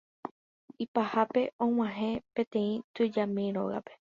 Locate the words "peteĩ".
2.33-2.83